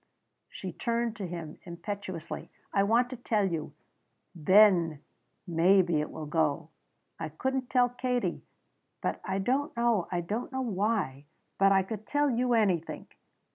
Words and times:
She 0.49 0.73
turned 0.73 1.15
to 1.17 1.27
him 1.27 1.59
impetuously. 1.61 2.49
"I 2.73 2.81
want 2.81 3.11
to 3.11 3.15
tell 3.15 3.45
you! 3.45 3.71
Then 4.33 5.03
maybe 5.45 6.01
it 6.01 6.09
will 6.09 6.25
go. 6.25 6.69
I 7.19 7.29
couldn't 7.29 7.69
tell 7.69 7.89
Katie. 7.89 8.41
But 8.99 9.21
I 9.23 9.37
don't 9.37 9.77
know 9.77 10.07
I 10.11 10.21
don't 10.21 10.51
know 10.51 10.61
why 10.61 11.25
but 11.59 11.71
I 11.71 11.83
could 11.83 12.07
tell 12.07 12.31
you 12.31 12.53
anything." 12.55 13.09